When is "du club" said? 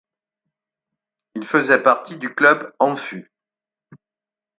2.17-2.73